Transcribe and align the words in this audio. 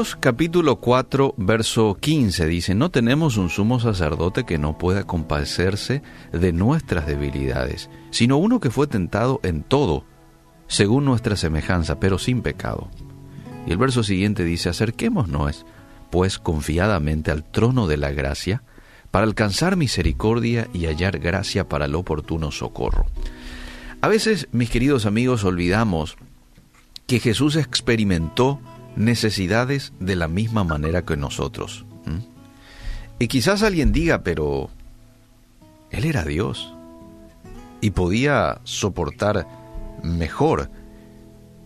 Capítulo 0.00 0.76
4, 0.76 1.34
verso 1.36 1.94
15 2.00 2.46
dice, 2.46 2.74
no 2.74 2.90
tenemos 2.90 3.36
un 3.36 3.50
sumo 3.50 3.80
sacerdote 3.80 4.44
que 4.44 4.56
no 4.56 4.78
pueda 4.78 5.04
compadecerse 5.04 6.02
de 6.32 6.54
nuestras 6.54 7.06
debilidades, 7.06 7.90
sino 8.10 8.38
uno 8.38 8.60
que 8.60 8.70
fue 8.70 8.86
tentado 8.86 9.40
en 9.42 9.62
todo, 9.62 10.06
según 10.68 11.04
nuestra 11.04 11.36
semejanza, 11.36 12.00
pero 12.00 12.18
sin 12.18 12.40
pecado. 12.40 12.88
Y 13.66 13.72
el 13.72 13.76
verso 13.76 14.02
siguiente 14.02 14.42
dice, 14.42 14.70
acerquémonos, 14.70 15.66
pues, 16.08 16.38
confiadamente 16.38 17.30
al 17.30 17.44
trono 17.44 17.86
de 17.86 17.98
la 17.98 18.10
gracia, 18.10 18.62
para 19.10 19.26
alcanzar 19.26 19.76
misericordia 19.76 20.66
y 20.72 20.86
hallar 20.86 21.18
gracia 21.18 21.68
para 21.68 21.84
el 21.84 21.94
oportuno 21.94 22.52
socorro. 22.52 23.04
A 24.00 24.08
veces, 24.08 24.48
mis 24.50 24.70
queridos 24.70 25.04
amigos, 25.04 25.44
olvidamos 25.44 26.16
que 27.06 27.20
Jesús 27.20 27.56
experimentó 27.56 28.60
necesidades 28.96 29.92
de 30.00 30.16
la 30.16 30.28
misma 30.28 30.64
manera 30.64 31.04
que 31.04 31.16
nosotros. 31.16 31.84
Y 33.18 33.28
quizás 33.28 33.62
alguien 33.62 33.92
diga, 33.92 34.22
pero 34.22 34.70
Él 35.90 36.04
era 36.06 36.24
Dios 36.24 36.74
y 37.82 37.90
podía 37.90 38.60
soportar 38.64 39.46
mejor 40.02 40.70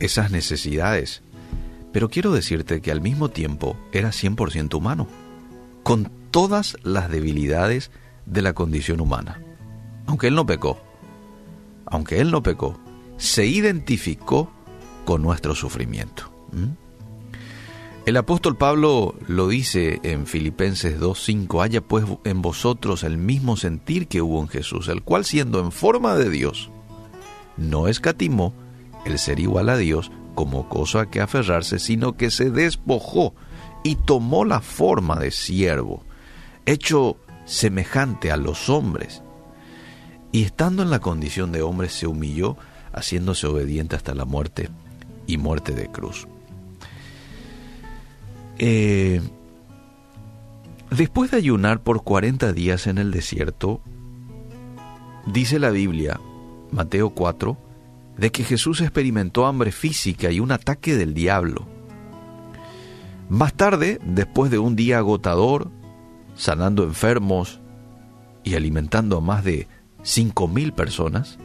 esas 0.00 0.30
necesidades. 0.30 1.22
Pero 1.92 2.08
quiero 2.08 2.32
decirte 2.32 2.80
que 2.80 2.90
al 2.90 3.00
mismo 3.00 3.28
tiempo 3.28 3.76
era 3.92 4.08
100% 4.08 4.74
humano, 4.74 5.06
con 5.84 6.10
todas 6.32 6.76
las 6.82 7.08
debilidades 7.08 7.92
de 8.26 8.42
la 8.42 8.52
condición 8.52 9.00
humana. 9.00 9.40
Aunque 10.06 10.26
Él 10.26 10.34
no 10.34 10.44
pecó, 10.46 10.80
aunque 11.86 12.20
Él 12.20 12.32
no 12.32 12.42
pecó, 12.42 12.80
se 13.16 13.46
identificó 13.46 14.50
con 15.04 15.22
nuestro 15.22 15.54
sufrimiento. 15.54 16.32
El 18.06 18.18
apóstol 18.18 18.54
Pablo 18.54 19.14
lo 19.28 19.48
dice 19.48 19.98
en 20.02 20.26
Filipenses 20.26 21.00
2.5, 21.00 21.64
haya 21.64 21.80
pues 21.80 22.04
en 22.24 22.42
vosotros 22.42 23.02
el 23.02 23.16
mismo 23.16 23.56
sentir 23.56 24.08
que 24.08 24.20
hubo 24.20 24.42
en 24.42 24.48
Jesús, 24.48 24.88
el 24.88 25.02
cual 25.02 25.24
siendo 25.24 25.58
en 25.58 25.72
forma 25.72 26.14
de 26.14 26.28
Dios, 26.28 26.70
no 27.56 27.88
escatimó 27.88 28.52
el 29.06 29.18
ser 29.18 29.40
igual 29.40 29.70
a 29.70 29.78
Dios 29.78 30.12
como 30.34 30.68
cosa 30.68 31.00
a 31.02 31.10
que 31.10 31.22
aferrarse, 31.22 31.78
sino 31.78 32.14
que 32.14 32.30
se 32.30 32.50
despojó 32.50 33.34
y 33.82 33.94
tomó 33.94 34.44
la 34.44 34.60
forma 34.60 35.16
de 35.16 35.30
siervo, 35.30 36.04
hecho 36.66 37.16
semejante 37.46 38.30
a 38.30 38.36
los 38.36 38.68
hombres. 38.68 39.22
Y 40.30 40.42
estando 40.42 40.82
en 40.82 40.90
la 40.90 40.98
condición 40.98 41.52
de 41.52 41.62
hombre 41.62 41.88
se 41.88 42.06
humilló, 42.06 42.58
haciéndose 42.92 43.46
obediente 43.46 43.96
hasta 43.96 44.14
la 44.14 44.26
muerte 44.26 44.68
y 45.26 45.38
muerte 45.38 45.72
de 45.72 45.88
cruz. 45.90 46.28
Eh, 48.58 49.20
después 50.90 51.30
de 51.30 51.38
ayunar 51.38 51.82
por 51.82 52.04
40 52.04 52.52
días 52.52 52.86
en 52.86 52.98
el 52.98 53.10
desierto, 53.10 53.80
dice 55.26 55.58
la 55.58 55.70
Biblia, 55.70 56.20
Mateo 56.70 57.10
4, 57.10 57.56
de 58.16 58.30
que 58.30 58.44
Jesús 58.44 58.80
experimentó 58.80 59.46
hambre 59.46 59.72
física 59.72 60.30
y 60.30 60.40
un 60.40 60.52
ataque 60.52 60.96
del 60.96 61.14
diablo. 61.14 61.66
Más 63.28 63.54
tarde, 63.54 63.98
después 64.04 64.50
de 64.50 64.58
un 64.58 64.76
día 64.76 64.98
agotador, 64.98 65.70
sanando 66.36 66.84
enfermos 66.84 67.60
y 68.44 68.54
alimentando 68.54 69.18
a 69.18 69.20
más 69.20 69.44
de 69.44 69.66
cinco 70.02 70.46
mil 70.46 70.72
personas, 70.72 71.38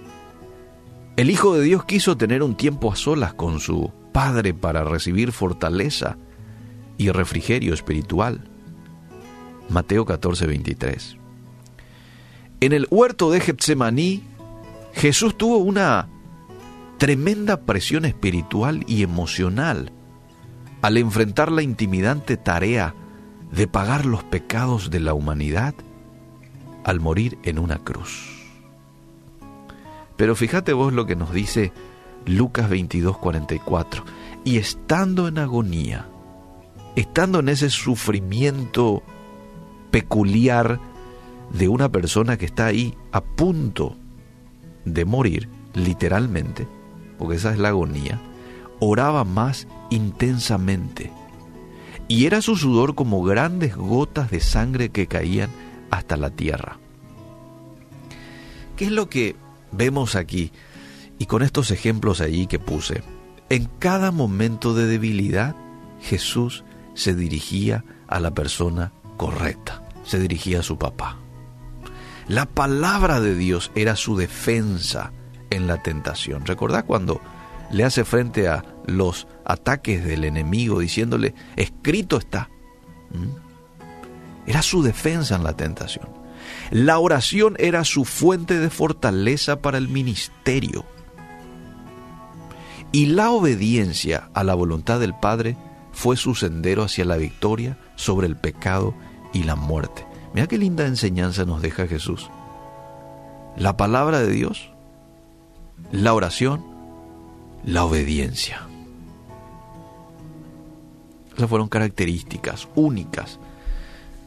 el 1.15 1.29
Hijo 1.29 1.55
de 1.55 1.63
Dios 1.63 1.85
quiso 1.85 2.17
tener 2.17 2.43
un 2.43 2.55
tiempo 2.55 2.91
a 2.91 2.95
solas 2.95 3.33
con 3.33 3.59
su 3.59 3.91
Padre 4.11 4.53
para 4.53 4.83
recibir 4.83 5.31
fortaleza 5.31 6.17
y 6.99 7.09
refrigerio 7.09 7.73
espiritual. 7.73 8.41
Mateo 9.69 10.05
14, 10.05 10.45
23. 10.45 11.17
En 12.59 12.73
el 12.73 12.87
huerto 12.91 13.31
de 13.31 13.39
Getsemaní, 13.39 14.21
Jesús 14.93 15.35
tuvo 15.37 15.57
una 15.57 16.09
tremenda 16.97 17.61
presión 17.61 18.03
espiritual 18.03 18.83
y 18.85 19.01
emocional 19.01 19.93
al 20.81 20.97
enfrentar 20.97 21.51
la 21.51 21.63
intimidante 21.63 22.35
tarea 22.35 22.93
de 23.51 23.67
pagar 23.67 24.05
los 24.05 24.23
pecados 24.25 24.91
de 24.91 24.99
la 24.99 25.13
humanidad 25.13 25.73
al 26.83 26.99
morir 26.99 27.37
en 27.43 27.59
una 27.59 27.77
cruz. 27.77 28.27
Pero 30.17 30.35
fíjate 30.35 30.73
vos 30.73 30.91
lo 30.91 31.05
que 31.05 31.15
nos 31.15 31.31
dice 31.31 31.71
Lucas 32.25 32.69
22, 32.69 33.17
44. 33.17 34.03
Y 34.43 34.57
estando 34.57 35.29
en 35.29 35.37
agonía, 35.37 36.07
estando 36.95 37.39
en 37.39 37.49
ese 37.49 37.69
sufrimiento 37.69 39.03
peculiar 39.91 40.79
de 41.51 41.67
una 41.67 41.89
persona 41.89 42.37
que 42.37 42.45
está 42.45 42.67
ahí 42.67 42.95
a 43.11 43.21
punto 43.21 43.95
de 44.85 45.05
morir, 45.05 45.49
literalmente, 45.73 46.67
porque 47.17 47.37
esa 47.37 47.51
es 47.51 47.59
la 47.59 47.69
agonía, 47.69 48.19
oraba 48.79 49.23
más 49.23 49.67
intensamente. 49.89 51.11
Y 52.07 52.25
era 52.25 52.41
su 52.41 52.55
sudor 52.55 52.95
como 52.95 53.23
grandes 53.23 53.75
gotas 53.75 54.31
de 54.31 54.39
sangre 54.39 54.89
que 54.89 55.07
caían 55.07 55.49
hasta 55.91 56.17
la 56.17 56.29
tierra. 56.29 56.79
¿Qué 58.75 58.85
es 58.85 58.91
lo 58.91 59.09
que 59.09 59.35
vemos 59.71 60.15
aquí, 60.15 60.51
y 61.17 61.25
con 61.25 61.43
estos 61.43 61.71
ejemplos 61.71 62.21
allí 62.21 62.47
que 62.47 62.59
puse, 62.59 63.03
en 63.49 63.65
cada 63.79 64.11
momento 64.11 64.73
de 64.73 64.85
debilidad, 64.85 65.55
Jesús 66.01 66.63
se 66.99 67.15
dirigía 67.15 67.85
a 68.09 68.19
la 68.19 68.31
persona 68.31 68.91
correcta, 69.15 69.87
se 70.03 70.19
dirigía 70.19 70.59
a 70.59 70.63
su 70.63 70.77
papá. 70.77 71.17
La 72.27 72.45
palabra 72.45 73.21
de 73.21 73.35
Dios 73.35 73.71
era 73.73 73.95
su 73.95 74.17
defensa 74.17 75.13
en 75.49 75.65
la 75.65 75.81
tentación. 75.81 76.45
¿Recordás 76.45 76.83
cuando 76.83 77.21
le 77.71 77.85
hace 77.85 78.03
frente 78.03 78.49
a 78.49 78.65
los 78.85 79.27
ataques 79.45 80.03
del 80.03 80.25
enemigo 80.25 80.79
diciéndole, 80.79 81.33
escrito 81.55 82.17
está? 82.17 82.49
¿Mm? 83.11 84.49
Era 84.49 84.61
su 84.61 84.83
defensa 84.83 85.37
en 85.37 85.45
la 85.45 85.53
tentación. 85.53 86.09
La 86.69 86.99
oración 86.99 87.55
era 87.59 87.85
su 87.85 88.03
fuente 88.03 88.59
de 88.59 88.69
fortaleza 88.69 89.61
para 89.61 89.77
el 89.77 89.87
ministerio. 89.87 90.85
Y 92.91 93.05
la 93.05 93.31
obediencia 93.31 94.29
a 94.33 94.43
la 94.43 94.53
voluntad 94.53 94.99
del 94.99 95.13
Padre 95.13 95.55
fue 95.99 96.15
su 96.15 96.33
sendero 96.33 96.83
hacia 96.83 97.03
la 97.03 97.17
victoria 97.17 97.77
sobre 97.97 98.25
el 98.25 98.37
pecado 98.37 98.95
y 99.33 99.43
la 99.43 99.57
muerte. 99.57 100.05
Mira 100.33 100.47
qué 100.47 100.57
linda 100.57 100.87
enseñanza 100.87 101.43
nos 101.43 101.61
deja 101.61 101.87
Jesús. 101.87 102.29
La 103.57 103.75
palabra 103.75 104.19
de 104.19 104.31
Dios, 104.31 104.71
la 105.91 106.13
oración, 106.13 106.63
la 107.65 107.83
obediencia. 107.83 108.61
Esas 111.35 111.49
fueron 111.49 111.67
características 111.67 112.69
únicas 112.75 113.37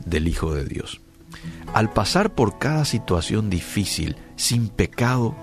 del 0.04 0.28
Hijo 0.28 0.52
de 0.52 0.66
Dios. 0.66 1.00
Al 1.72 1.90
pasar 1.90 2.34
por 2.34 2.58
cada 2.58 2.84
situación 2.84 3.48
difícil, 3.48 4.16
sin 4.36 4.68
pecado, 4.68 5.34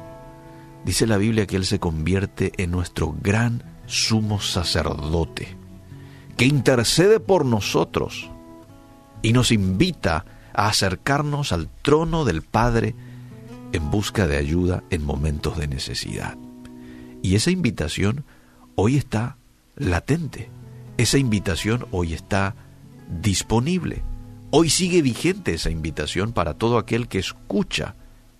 dice 0.85 1.07
la 1.07 1.17
Biblia 1.17 1.47
que 1.47 1.55
Él 1.55 1.65
se 1.65 1.79
convierte 1.79 2.51
en 2.57 2.69
nuestro 2.69 3.15
gran 3.19 3.63
sumo 3.87 4.39
sacerdote, 4.39 5.57
que 6.39 6.45
intercede 6.45 7.19
por 7.19 7.43
nosotros 7.43 8.29
y 9.21 9.33
nos 9.33 9.51
invita 9.51 10.23
a 10.53 10.69
acercarnos 10.69 11.51
al 11.51 11.67
trono 11.81 12.23
del 12.23 12.43
Padre 12.43 12.95
en 13.73 13.91
busca 13.91 14.25
de 14.25 14.37
ayuda 14.37 14.81
en 14.89 15.03
momentos 15.03 15.57
de 15.57 15.67
necesidad. 15.67 16.37
Y 17.21 17.35
esa 17.35 17.51
invitación 17.51 18.23
hoy 18.75 18.95
está 18.95 19.35
latente, 19.75 20.49
esa 20.97 21.17
invitación 21.17 21.85
hoy 21.91 22.13
está 22.13 22.55
disponible. 23.21 24.01
Hoy 24.49 24.69
sigue 24.69 25.01
vigente 25.01 25.55
esa 25.55 25.71
invitación 25.71 26.31
para 26.31 26.53
todo 26.53 26.77
aquel 26.77 27.09
que 27.09 27.19
escucha 27.19 27.95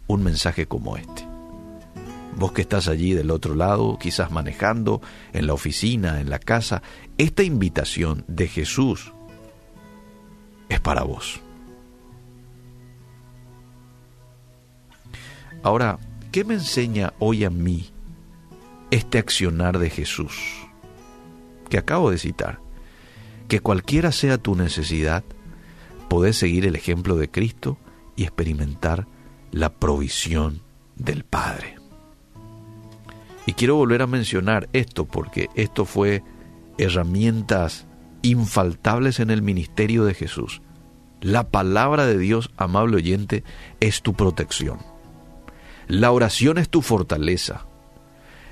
un 0.08 0.24
mensaje 0.24 0.68
como 0.68 0.96
este. 0.96 1.29
Vos 2.36 2.52
que 2.54 2.62
estás 2.62 2.88
allí 2.88 3.14
del 3.14 3.32
otro 3.32 3.56
lado, 3.56 3.98
quizás 4.00 4.32
manejando, 4.32 5.02
en 5.34 5.48
la 5.48 5.54
oficina, 5.54 6.22
en 6.22 6.30
la 6.30 6.40
casa, 6.40 6.82
esta 7.18 7.44
invitación 7.44 8.24
de 8.28 8.48
Jesús 8.48 9.12
es 10.70 10.80
para 10.80 11.04
vos. 11.04 11.42
Ahora, 15.64 16.00
¿qué 16.32 16.46
me 16.46 16.54
enseña 16.54 17.14
hoy 17.20 17.44
a 17.44 17.50
mí 17.50 17.90
este 18.92 19.18
accionar 19.18 19.78
de 19.78 19.90
Jesús 19.90 20.34
que 21.70 21.78
acabo 21.78 22.12
de 22.12 22.18
citar? 22.18 22.60
Que 23.50 23.60
cualquiera 23.60 24.12
sea 24.12 24.38
tu 24.38 24.56
necesidad, 24.56 25.24
podés 26.08 26.38
seguir 26.38 26.66
el 26.66 26.76
ejemplo 26.76 27.18
de 27.18 27.30
Cristo 27.30 27.78
y 28.16 28.24
experimentar 28.24 29.08
la 29.52 29.74
provisión 29.74 30.62
del 30.96 31.24
Padre. 31.24 31.79
Y 33.50 33.54
quiero 33.54 33.78
volver 33.78 34.04
a 34.04 34.06
mencionar 34.06 34.70
esto 34.74 35.06
porque 35.06 35.50
esto 35.56 35.86
fue 35.86 36.22
herramientas 36.78 37.88
infaltables 38.22 39.20
en 39.20 39.32
el 39.32 39.42
ministerio 39.42 40.06
de 40.06 40.14
Jesús. 40.14 40.62
La 41.20 41.50
palabra 41.50 42.06
de 42.06 42.20
Dios, 42.20 42.52
amable 42.58 42.98
oyente, 42.98 43.44
es 43.80 44.04
tu 44.04 44.14
protección. 44.14 44.78
La 45.88 46.12
oración 46.12 46.60
es 46.60 46.70
tu 46.70 46.84
fortaleza. 46.84 47.66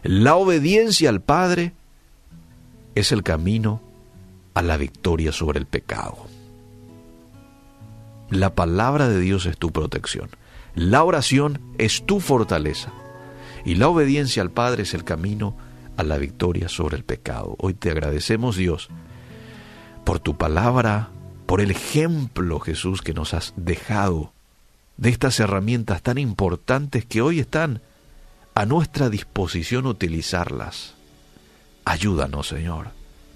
La 0.01 0.35
obediencia 0.35 1.09
al 1.09 1.21
Padre 1.21 1.73
es 2.95 3.11
el 3.11 3.21
camino 3.21 3.83
a 4.55 4.63
la 4.63 4.77
victoria 4.77 5.31
sobre 5.31 5.59
el 5.59 5.67
pecado. 5.67 6.25
La 8.31 8.55
palabra 8.55 9.07
de 9.07 9.19
Dios 9.19 9.45
es 9.45 9.59
tu 9.59 9.71
protección. 9.71 10.31
La 10.73 11.03
oración 11.03 11.61
es 11.77 12.03
tu 12.03 12.19
fortaleza. 12.19 12.91
Y 13.67 13.75
la 13.75 13.89
obediencia 13.89 14.41
al 14.41 14.49
Padre 14.49 14.83
es 14.83 14.93
el 14.93 15.03
camino 15.03 15.53
a 15.97 16.03
la 16.03 16.17
victoria 16.17 16.69
sobre 16.69 16.95
el 16.95 17.03
pecado. 17.03 17.57
Hoy 17.59 17.73
te 17.73 17.91
agradecemos 17.91 18.55
Dios 18.55 18.87
por 20.05 20.19
tu 20.21 20.37
palabra, 20.37 21.09
por 21.45 21.59
el 21.59 21.71
ejemplo 21.71 22.61
Jesús 22.61 23.01
que 23.01 23.13
nos 23.13 23.33
has 23.33 23.53
dejado 23.57 24.31
de 24.95 25.09
estas 25.09 25.41
herramientas 25.41 26.01
tan 26.01 26.17
importantes 26.17 27.03
que 27.03 27.21
hoy 27.21 27.41
están 27.41 27.81
a 28.55 28.65
nuestra 28.65 29.09
disposición 29.09 29.85
utilizarlas. 29.85 30.93
Ayúdanos, 31.83 32.47
Señor. 32.47 32.91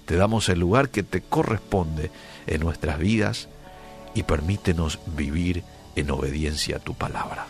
Te 0.06 0.16
damos 0.16 0.48
el 0.48 0.60
lugar 0.60 0.88
que 0.88 1.02
te 1.02 1.20
corresponde 1.20 2.10
en 2.46 2.62
nuestras 2.62 2.98
vidas 2.98 3.50
y 4.14 4.22
permítenos 4.22 4.98
vivir 5.14 5.62
en 5.94 6.10
obediencia 6.10 6.76
a 6.76 6.80
tu 6.80 6.94
palabra. 6.94 7.44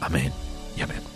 Amén 0.00 0.32
y 0.76 0.82
amén. 0.82 1.15